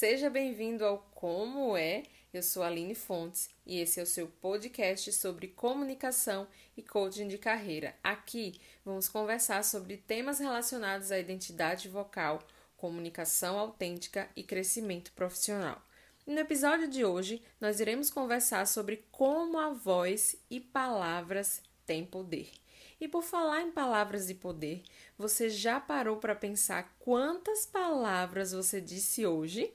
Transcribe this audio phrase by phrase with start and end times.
[0.00, 2.04] Seja bem-vindo ao Como É.
[2.32, 7.36] Eu sou Aline Fontes e esse é o seu podcast sobre comunicação e coaching de
[7.36, 7.94] carreira.
[8.02, 12.42] Aqui vamos conversar sobre temas relacionados à identidade vocal,
[12.78, 15.82] comunicação autêntica e crescimento profissional.
[16.26, 22.50] no episódio de hoje, nós iremos conversar sobre como a voz e palavras têm poder.
[22.98, 24.82] E por falar em palavras e poder,
[25.18, 29.70] você já parou para pensar quantas palavras você disse hoje?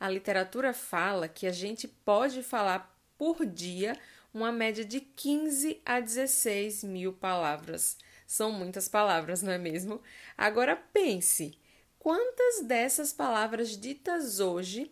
[0.00, 3.94] A literatura fala que a gente pode falar por dia
[4.32, 7.98] uma média de 15 a 16 mil palavras.
[8.26, 10.00] São muitas palavras, não é mesmo?
[10.38, 11.52] Agora pense:
[11.98, 14.90] quantas dessas palavras ditas hoje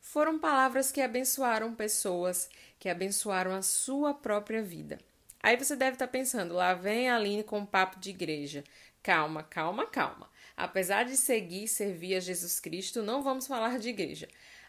[0.00, 4.98] foram palavras que abençoaram pessoas, que abençoaram a sua própria vida?
[5.42, 8.64] Aí você deve estar pensando, lá vem a Aline com papo de igreja.
[9.02, 10.30] Calma, calma, calma.
[10.56, 14.26] Apesar de seguir e servir a Jesus Cristo, não vamos falar de igreja.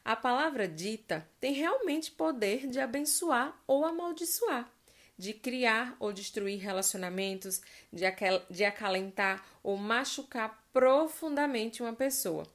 [0.07, 4.71] A palavra dita tem realmente poder de abençoar ou amaldiçoar,
[5.17, 8.05] de criar ou destruir relacionamentos, de,
[8.49, 12.47] de acalentar ou machucar profundamente uma pessoa.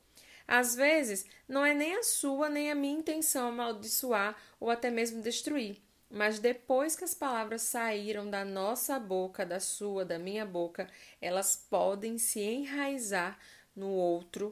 [0.48, 5.20] Às vezes, não é nem a sua nem a minha intenção amaldiçoar ou até mesmo
[5.20, 5.76] destruir
[6.08, 10.86] mas depois que as palavras saíram da nossa boca, da sua, da minha boca,
[11.22, 13.38] elas podem se enraizar
[13.74, 14.50] no outro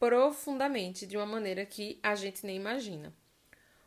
[0.00, 3.14] profundamente, de uma maneira que a gente nem imagina.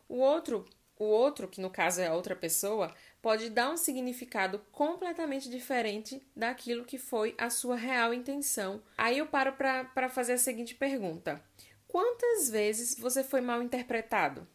[0.08, 0.64] O outro,
[0.98, 6.22] o outro, que no caso é a outra pessoa, pode dar um significado completamente diferente
[6.36, 8.82] daquilo que foi a sua real intenção.
[8.96, 11.44] Aí eu paro para fazer a seguinte pergunta:
[11.88, 14.48] Quantas vezes você foi mal interpretado?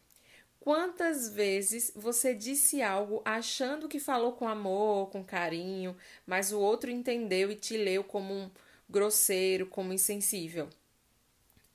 [0.61, 6.89] Quantas vezes você disse algo achando que falou com amor, com carinho, mas o outro
[6.89, 8.51] entendeu e te leu como um
[8.89, 10.69] grosseiro, como insensível?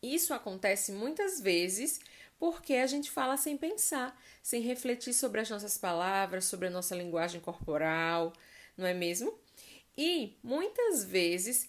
[0.05, 1.99] Isso acontece muitas vezes
[2.39, 6.95] porque a gente fala sem pensar, sem refletir sobre as nossas palavras, sobre a nossa
[6.95, 8.33] linguagem corporal,
[8.77, 9.33] não é mesmo?
[9.97, 11.69] E muitas vezes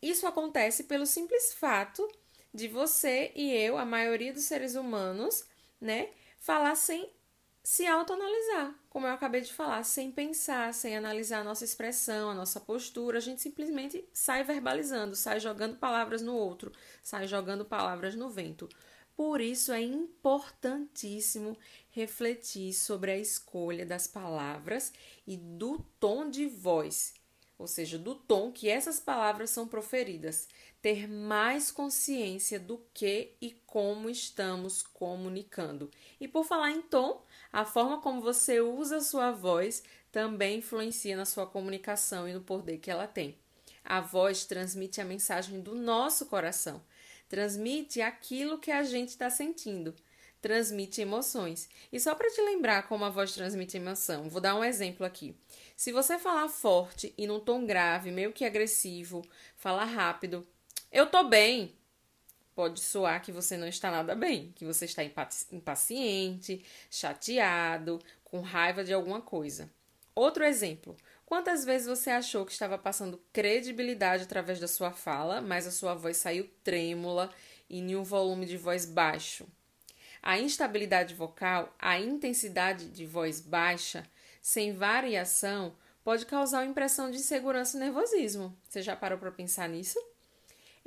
[0.00, 2.08] isso acontece pelo simples fato
[2.54, 5.44] de você e eu, a maioria dos seres humanos,
[5.78, 6.08] né,
[6.40, 7.10] falar sem
[7.70, 12.34] se autoanalisar, como eu acabei de falar, sem pensar, sem analisar a nossa expressão, a
[12.34, 18.14] nossa postura, a gente simplesmente sai verbalizando, sai jogando palavras no outro, sai jogando palavras
[18.14, 18.70] no vento.
[19.14, 21.58] Por isso é importantíssimo
[21.90, 24.90] refletir sobre a escolha das palavras
[25.26, 27.12] e do tom de voz,
[27.58, 30.48] ou seja, do tom que essas palavras são proferidas
[30.88, 35.90] ter mais consciência do que e como estamos comunicando.
[36.18, 37.22] E por falar em tom,
[37.52, 42.40] a forma como você usa a sua voz também influencia na sua comunicação e no
[42.40, 43.36] poder que ela tem.
[43.84, 46.82] A voz transmite a mensagem do nosso coração,
[47.28, 49.94] transmite aquilo que a gente está sentindo,
[50.40, 51.68] transmite emoções.
[51.92, 55.36] E só para te lembrar como a voz transmite emoção, vou dar um exemplo aqui.
[55.76, 59.22] Se você falar forte e num tom grave, meio que agressivo,
[59.54, 60.48] falar rápido,
[60.90, 61.74] eu tô bem.
[62.54, 65.02] Pode soar que você não está nada bem, que você está
[65.52, 69.70] impaciente, chateado, com raiva de alguma coisa.
[70.14, 75.66] Outro exemplo: quantas vezes você achou que estava passando credibilidade através da sua fala, mas
[75.66, 77.30] a sua voz saiu trêmula
[77.70, 79.46] e em um volume de voz baixo?
[80.20, 84.04] A instabilidade vocal, a intensidade de voz baixa,
[84.42, 88.56] sem variação, pode causar uma impressão de insegurança e nervosismo.
[88.68, 89.98] Você já parou para pensar nisso?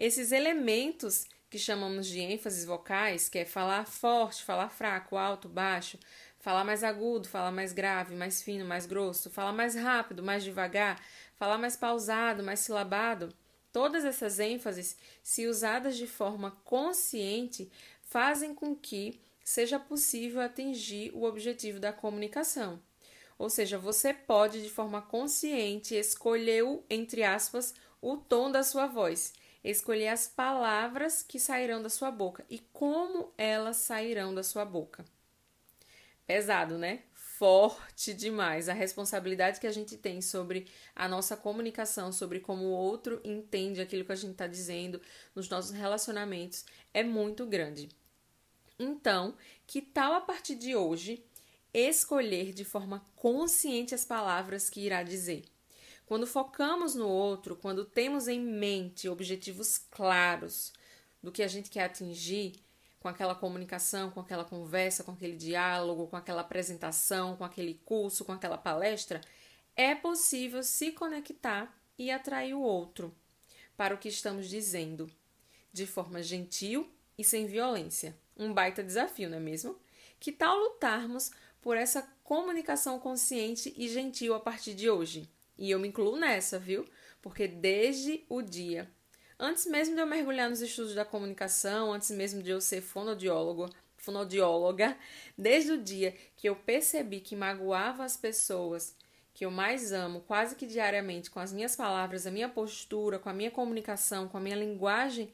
[0.02, 6.00] Esses elementos que chamamos de ênfases vocais, que é falar forte, falar fraco, alto, baixo,
[6.40, 11.00] falar mais agudo, falar mais grave, mais fino, mais grosso, falar mais rápido, mais devagar,
[11.36, 13.32] falar mais pausado, mais silabado,
[13.72, 21.26] todas essas ênfases, se usadas de forma consciente, fazem com que seja possível atingir o
[21.26, 22.82] objetivo da comunicação.
[23.38, 28.88] Ou seja, você pode, de forma consciente, escolher o, entre aspas, o tom da sua
[28.88, 29.32] voz
[29.64, 35.06] escolher as palavras que sairão da sua boca e como elas sairão da sua boca.
[36.26, 37.04] Pesado, né?
[37.14, 38.70] Forte demais.
[38.70, 43.82] A responsabilidade que a gente tem sobre a nossa comunicação, sobre como o outro entende
[43.82, 45.02] aquilo que a gente está dizendo
[45.36, 47.90] nos nossos relacionamentos é muito grande.
[48.80, 49.36] Então,
[49.68, 51.24] que tal a partir de hoje
[51.74, 55.44] escolher de forma consciente as palavras que irá dizer?
[56.06, 60.74] Quando focamos no outro, quando temos em mente objetivos claros
[61.22, 62.56] do que a gente quer atingir
[63.00, 68.24] com aquela comunicação, com aquela conversa, com aquele diálogo, com aquela apresentação, com aquele curso,
[68.24, 69.22] com aquela palestra,
[69.76, 73.14] é possível se conectar e atrair o outro
[73.76, 75.10] para o que estamos dizendo,
[75.74, 78.16] de forma gentil e sem violência.
[78.38, 79.76] Um baita desafio, não é mesmo?
[80.20, 81.32] Que tal lutarmos
[81.62, 85.28] por essa comunicação consciente e gentil a partir de hoje?
[85.62, 86.84] E eu me incluo nessa, viu?
[87.22, 88.90] Porque desde o dia,
[89.40, 93.70] antes mesmo de eu mergulhar nos estudos da comunicação, antes mesmo de eu ser fonodiólogo,
[93.96, 94.98] fonodióloga,
[95.38, 98.96] desde o dia que eu percebi que magoava as pessoas
[99.36, 103.30] que eu mais amo, quase que diariamente, com as minhas palavras, a minha postura, com
[103.30, 105.32] a minha comunicação, com a minha linguagem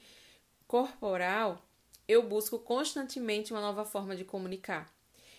[0.68, 1.66] corporal,
[2.06, 4.94] eu busco constantemente uma nova forma de comunicar.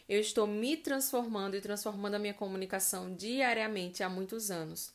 [0.09, 4.91] Eu estou me transformando e transformando a minha comunicação diariamente há muitos anos.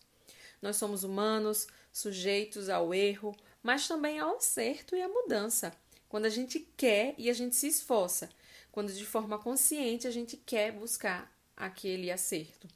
[0.59, 5.71] Nós somos humanos, sujeitos ao erro, mas também ao acerto e à mudança.
[6.09, 8.29] Quando a gente quer e a gente se esforça,
[8.71, 12.67] quando de forma consciente a gente quer buscar aquele acerto.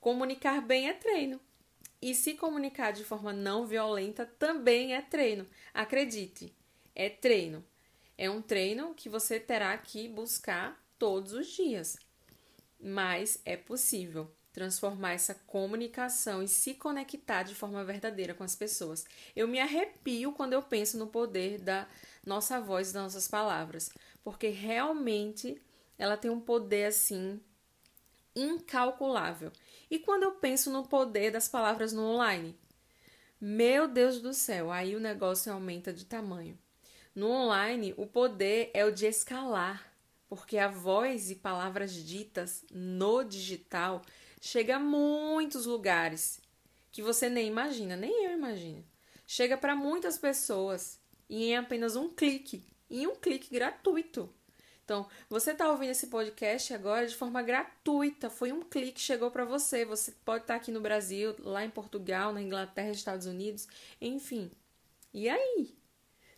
[0.00, 1.38] Comunicar bem é treino.
[2.00, 5.46] E se comunicar de forma não violenta também é treino.
[5.72, 6.54] Acredite,
[6.94, 7.64] é treino.
[8.16, 11.98] É um treino que você terá que buscar todos os dias.
[12.80, 19.04] Mas é possível transformar essa comunicação e se conectar de forma verdadeira com as pessoas.
[19.36, 21.86] Eu me arrepio quando eu penso no poder da
[22.24, 23.90] nossa voz, das nossas palavras,
[24.22, 25.60] porque realmente
[25.98, 27.38] ela tem um poder assim
[28.34, 29.52] incalculável.
[29.90, 32.58] E quando eu penso no poder das palavras no online,
[33.38, 36.58] meu Deus do céu, aí o negócio aumenta de tamanho.
[37.14, 39.93] No online, o poder é o de escalar
[40.34, 44.02] porque a voz e palavras ditas no digital
[44.40, 46.40] chega a muitos lugares
[46.90, 48.84] que você nem imagina, nem eu imagino.
[49.26, 50.98] Chega para muitas pessoas
[51.28, 54.28] e em apenas um clique, em um clique gratuito.
[54.84, 59.44] Então, você está ouvindo esse podcast agora de forma gratuita, foi um clique chegou para
[59.44, 59.84] você.
[59.84, 63.68] Você pode estar tá aqui no Brasil, lá em Portugal, na Inglaterra, Estados Unidos,
[64.00, 64.50] enfim.
[65.12, 65.74] E aí?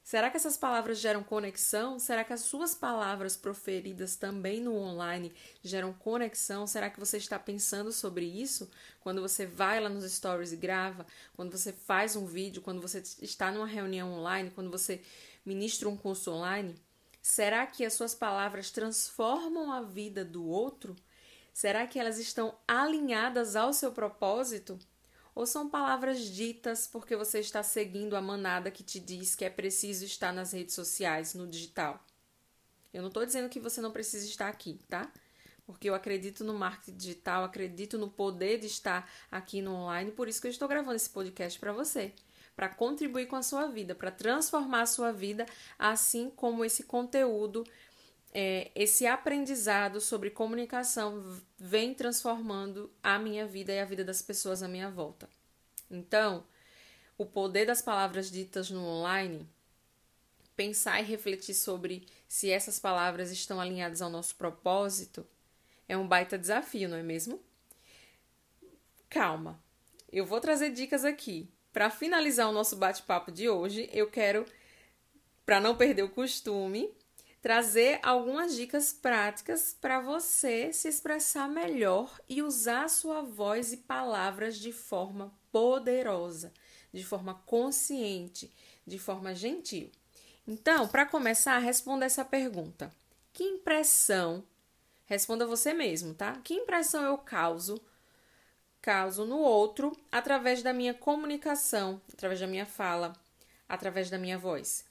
[0.07, 1.99] Será que essas palavras geram conexão?
[1.99, 6.65] Será que as suas palavras proferidas também no online geram conexão?
[6.65, 8.71] Será que você está pensando sobre isso
[9.01, 11.05] quando você vai lá nos stories e grava?
[11.35, 12.63] Quando você faz um vídeo?
[12.63, 14.53] Quando você está numa reunião online?
[14.53, 15.03] Quando você
[15.45, 16.77] ministra um curso online?
[17.21, 20.95] Será que as suas palavras transformam a vida do outro?
[21.53, 24.79] Será que elas estão alinhadas ao seu propósito?
[25.37, 29.51] Ou são palavras ditas porque você está seguindo a manada que te diz que é
[29.51, 32.03] preciso estar nas redes sociais, no digital?
[32.91, 35.13] Eu não estou dizendo que você não precisa estar aqui, tá?
[35.67, 40.27] Porque eu acredito no marketing digital, acredito no poder de estar aqui no online, por
[40.27, 42.15] isso que eu estou gravando esse podcast para você,
[42.57, 45.45] para contribuir com a sua vida, para transformar a sua vida,
[45.79, 47.63] assim como esse conteúdo
[48.39, 51.25] é, esse aprendizado sobre comunicação
[51.57, 55.27] vem transformando a minha vida e a vida das pessoas à minha volta.
[55.91, 56.45] Então,
[57.17, 59.49] o poder das palavras ditas no online,
[60.55, 65.27] pensar e refletir sobre se essas palavras estão alinhadas ao nosso propósito,
[65.89, 67.41] é um baita desafio, não é mesmo?
[69.09, 69.59] Calma,
[70.13, 71.49] eu vou trazer dicas aqui.
[71.73, 74.45] Para finalizar o nosso bate-papo de hoje, eu quero,
[75.47, 76.95] para não perder o costume,
[77.47, 84.57] trazer algumas dicas práticas para você se expressar melhor e usar sua voz e palavras
[84.57, 86.53] de forma poderosa,
[86.93, 88.53] de forma consciente,
[88.85, 89.93] de forma gentil.
[90.45, 92.93] Então, para começar, responda essa pergunta:
[93.33, 94.43] Que impressão?
[95.05, 96.41] Responda você mesmo, tá?
[96.43, 97.81] Que impressão eu causo?
[98.83, 103.13] Causo no outro através da minha comunicação, através da minha fala,
[103.69, 104.85] através da minha voz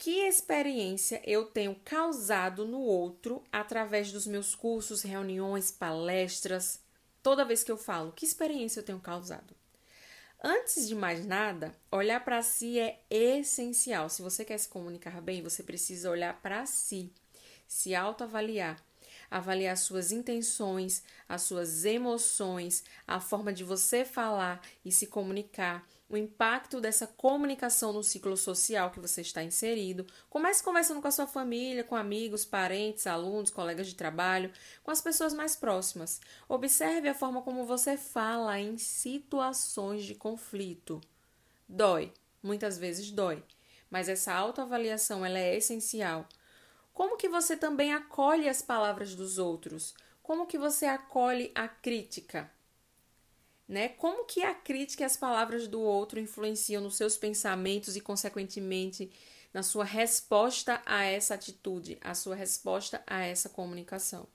[0.00, 6.80] que experiência eu tenho causado no outro através dos meus cursos, reuniões, palestras,
[7.22, 9.54] toda vez que eu falo, que experiência eu tenho causado?
[10.42, 14.08] Antes de mais nada, olhar para si é essencial.
[14.08, 17.12] Se você quer se comunicar bem, você precisa olhar para si,
[17.68, 18.82] se autoavaliar,
[19.30, 26.16] avaliar suas intenções, as suas emoções, a forma de você falar e se comunicar, o
[26.16, 30.04] impacto dessa comunicação no ciclo social que você está inserido.
[30.28, 34.52] Comece conversando com a sua família, com amigos, parentes, alunos, colegas de trabalho,
[34.82, 36.20] com as pessoas mais próximas.
[36.48, 41.00] Observe a forma como você fala em situações de conflito.
[41.68, 42.12] Dói,
[42.42, 43.44] muitas vezes dói,
[43.88, 46.28] mas essa autoavaliação ela é essencial.
[46.92, 49.94] Como que você também acolhe as palavras dos outros?
[50.24, 52.50] Como que você acolhe a crítica?
[53.70, 53.88] Né?
[53.88, 59.12] Como que a crítica e as palavras do outro influenciam nos seus pensamentos e, consequentemente,
[59.54, 64.26] na sua resposta a essa atitude, a sua resposta a essa comunicação.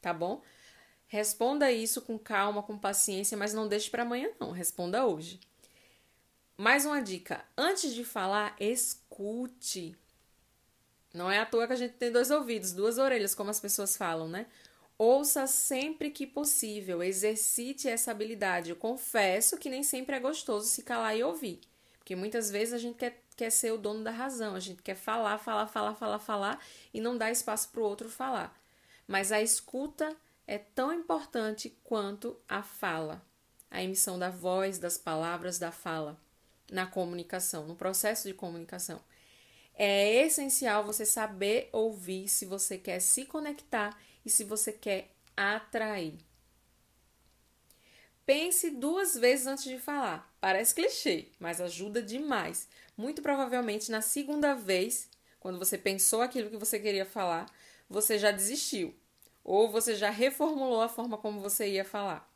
[0.00, 0.40] Tá bom?
[1.08, 5.40] Responda isso com calma, com paciência, mas não deixe para amanhã não, responda hoje.
[6.56, 9.96] Mais uma dica, antes de falar, escute.
[11.12, 13.96] Não é à toa que a gente tem dois ouvidos, duas orelhas, como as pessoas
[13.96, 14.46] falam, né?
[15.02, 18.68] Ouça sempre que possível, exercite essa habilidade.
[18.68, 21.62] Eu confesso que nem sempre é gostoso se calar e ouvir,
[21.98, 24.94] porque muitas vezes a gente quer, quer ser o dono da razão, a gente quer
[24.94, 28.54] falar, falar, falar, falar, falar e não dá espaço para o outro falar.
[29.08, 30.14] Mas a escuta
[30.46, 33.24] é tão importante quanto a fala,
[33.70, 36.20] a emissão da voz, das palavras, da fala
[36.70, 39.00] na comunicação, no processo de comunicação.
[39.74, 46.18] É essencial você saber ouvir se você quer se conectar e se você quer atrair.
[48.26, 50.32] Pense duas vezes antes de falar.
[50.40, 52.68] Parece clichê, mas ajuda demais.
[52.96, 55.08] Muito provavelmente na segunda vez,
[55.40, 57.46] quando você pensou aquilo que você queria falar,
[57.88, 58.94] você já desistiu
[59.42, 62.30] ou você já reformulou a forma como você ia falar.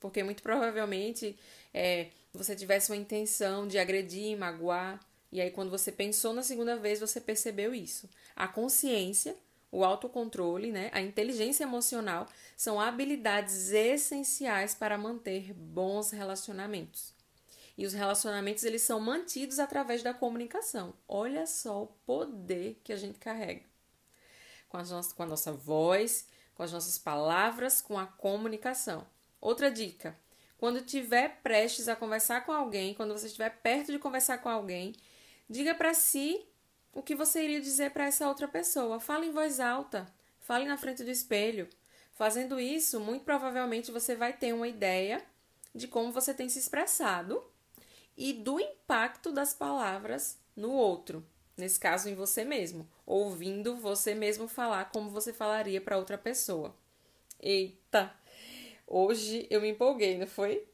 [0.00, 1.38] Porque muito provavelmente
[1.72, 4.98] é, você tivesse uma intenção de agredir, magoar,
[5.30, 8.08] e aí quando você pensou na segunda vez, você percebeu isso.
[8.34, 9.36] A consciência,
[9.70, 17.14] o autocontrole, né, a inteligência emocional são habilidades essenciais para manter bons relacionamentos.
[17.76, 20.94] E os relacionamentos eles são mantidos através da comunicação.
[21.06, 23.62] Olha só o poder que a gente carrega.
[24.68, 29.06] Com a nossa, com a nossa voz, com as nossas palavras, com a comunicação.
[29.40, 30.18] Outra dica:
[30.58, 34.92] quando estiver prestes a conversar com alguém, quando você estiver perto de conversar com alguém,
[35.48, 36.44] diga para si
[36.92, 39.00] o que você iria dizer para essa outra pessoa.
[39.00, 40.06] Fale em voz alta,
[40.40, 41.68] fale na frente do espelho.
[42.12, 45.24] Fazendo isso, muito provavelmente você vai ter uma ideia
[45.74, 47.42] de como você tem se expressado
[48.16, 51.24] e do impacto das palavras no outro,
[51.56, 56.74] nesse caso em você mesmo, ouvindo você mesmo falar como você falaria para outra pessoa.
[57.40, 58.12] Eita!
[58.84, 60.66] Hoje eu me empolguei, não foi?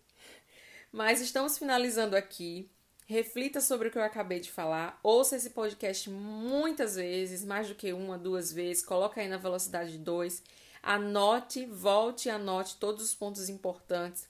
[0.90, 2.70] Mas estamos finalizando aqui.
[3.06, 4.98] Reflita sobre o que eu acabei de falar.
[5.02, 8.84] Ouça esse podcast muitas vezes, mais do que uma, duas vezes.
[8.84, 10.42] Coloca aí na velocidade 2.
[10.82, 14.26] Anote, volte e anote todos os pontos importantes.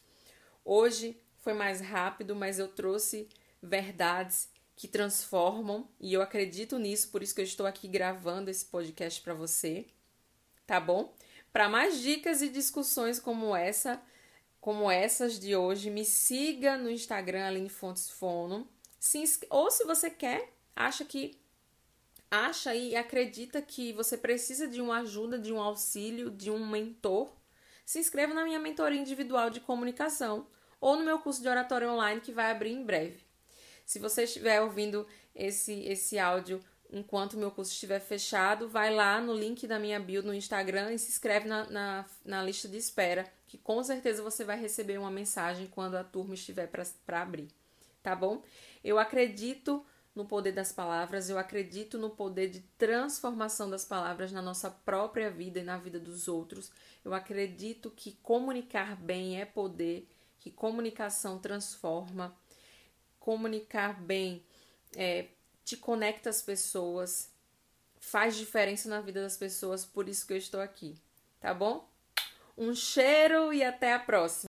[0.64, 3.28] Hoje foi mais rápido, mas eu trouxe
[3.62, 8.64] verdades que transformam e eu acredito nisso, por isso que eu estou aqui gravando esse
[8.64, 9.86] podcast para você.
[10.66, 11.14] Tá bom?
[11.52, 14.02] Para mais dicas e discussões como essa,
[14.64, 18.66] como essas de hoje, me siga no Instagram Aline Fontes Fono.
[18.98, 21.38] Se, ou se você quer, acha que
[22.30, 27.30] acha e acredita que você precisa de uma ajuda, de um auxílio, de um mentor,
[27.84, 30.46] se inscreva na minha mentoria individual de comunicação
[30.80, 33.22] ou no meu curso de oratória online que vai abrir em breve.
[33.84, 36.58] Se você estiver ouvindo esse esse áudio
[36.90, 40.98] enquanto meu curso estiver fechado, vai lá no link da minha bio no Instagram e
[40.98, 45.10] se inscreve na, na, na lista de espera, que com certeza você vai receber uma
[45.10, 47.48] mensagem quando a turma estiver para abrir,
[48.02, 48.42] tá bom?
[48.82, 49.84] Eu acredito
[50.14, 55.28] no poder das palavras, eu acredito no poder de transformação das palavras na nossa própria
[55.28, 56.70] vida e na vida dos outros.
[57.04, 60.08] Eu acredito que comunicar bem é poder,
[60.38, 62.36] que comunicação transforma,
[63.18, 64.44] comunicar bem
[64.94, 65.26] é,
[65.64, 67.30] te conecta às pessoas,
[67.98, 70.94] faz diferença na vida das pessoas, por isso que eu estou aqui,
[71.40, 71.88] tá bom?
[72.56, 74.48] Um cheiro e até a próxima!